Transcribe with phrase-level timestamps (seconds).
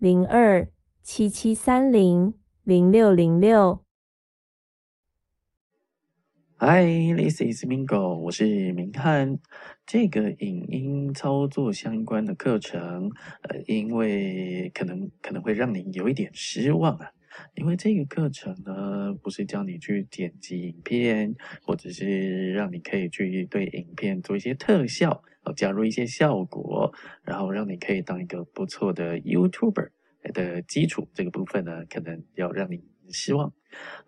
[0.00, 0.66] 零二
[1.02, 2.32] 七七三零
[2.64, 3.84] 零六零六。
[6.56, 9.40] Hi，this is Mingo，我是明翰。
[9.84, 13.10] 这个影音操作相关的课程，
[13.42, 17.10] 呃，因为可能可能会让您有一点失望啊。
[17.54, 25.22] 因为这个课程呢，不是教你去剪辑影片，或者是让你可以去对影片做一些特效，
[25.56, 29.90] 加入一些效果，然后让你可以当一个不错的 YouTuber
[30.32, 31.08] 的基础。
[31.14, 33.52] 这个部分呢，可能要让你失望。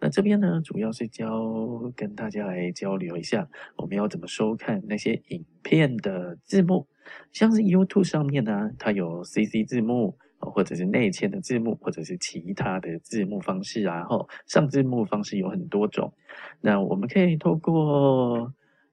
[0.00, 6.88] 那这边呢，主要是教跟大家来交流一下，我们要怎么收看那些影片的字幕，
[7.32, 10.18] 像是 YouTube 上面呢，它有 CC 字幕。
[10.50, 16.12] 或者是内嵌的字幕，或者是其他的字幕方式啊，后上字幕方式有很多种。
[16.60, 18.52] 那我们可以透过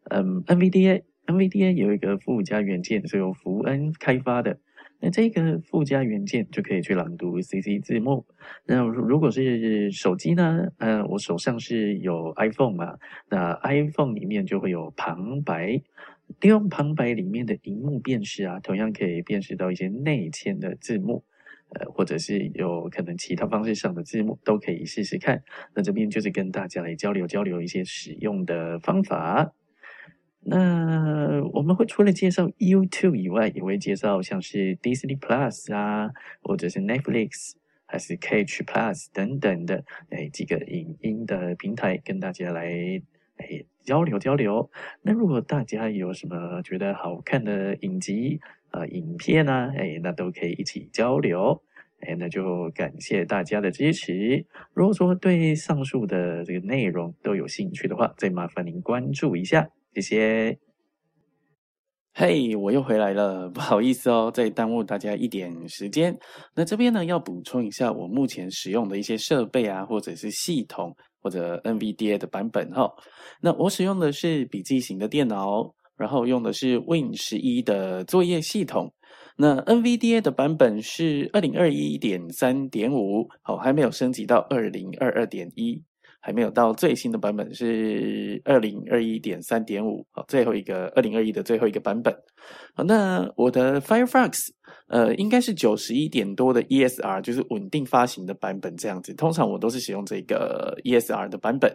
[0.09, 4.59] 嗯 NVDA，NVDA 有一个附加元件是由福恩开发的。
[5.01, 8.25] 那这个附加元件就可以去朗读 CC 字幕。
[8.65, 10.67] 那如果是手机呢？
[10.77, 12.97] 呃，我手上是有 iPhone 嘛，
[13.29, 15.81] 那 iPhone 里面就会有旁白。
[16.41, 21.23] 利用旁白里面的荧幕辨识啊，同样可以辨识到一些内嵌的字幕。
[21.69, 25.43] 呃，或者是有可能其他方式上的字幕都可以试试看。
[25.75, 29.53] 那这边就是跟大家来交流交流一些使用的方法。
[30.41, 37.53] 那我们会除了介绍 YouTube 以外，也会介绍像是 Disney Plus 啊，或者是 Netflix，
[37.85, 43.01] 还是 Catch Plus 等等的哎几个影音的平台，跟大家来
[43.35, 44.71] 哎交流交流。
[45.01, 48.39] 那如果大家有什么觉得好看的影集，
[48.71, 51.59] 呃，影片啊，哎，那都可以一起交流，
[52.01, 54.45] 哎，那就感谢大家的支持。
[54.73, 60.59] 如果说对上述的这个内容都有兴趣的话，再麻烦您关注一下，谢谢。
[62.13, 66.15] 嘿，我又回来了，不好意思哦，再耽误大家一点时间。
[66.53, 72.91] 那这边呢，要补充一下我目前使用的一些设备啊，或者是系统或者 NVDA 的版本哈。
[73.41, 75.73] 那我使用的是笔记型的电脑。
[75.99, 78.93] 然后用的是 Win 十一的作业系统，
[79.35, 85.83] 那 NVDA 的版本是二零二一点三点五，好，还没有升级到二零二二点一，
[86.21, 92.15] 还没有到最新的版本是二零二一点三点五，好，最后一个二零二一的最后一个版本。
[92.73, 94.37] 好，那我的 Firefox，
[94.87, 99.13] 呃，应该是九十一点多的 ESR，就是稳定发行的版本这样子。
[99.15, 101.69] 通常我都是使用这个 ESR 的版本。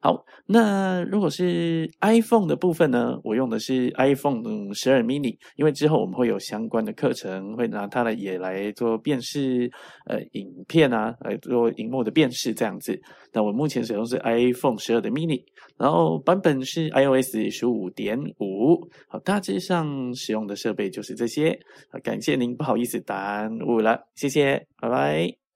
[0.00, 3.18] 好，那如果是 iPhone 的部分呢？
[3.24, 9.68] 我用的是 iPhone 十二 mini，因为之后我们会有相关的课程，会拿它来也来做辨识，
[10.06, 13.00] 呃，影片啊，来做荧幕的辨识这样子。
[13.32, 15.42] 那我目前使用是 iPhone 十二的 mini，
[15.76, 18.88] 然后版本是 iOS 十五点五。
[19.08, 21.58] 好，大致上使用的设备就是这些。
[22.04, 25.47] 感谢您，不好意思耽误了，谢谢，拜拜。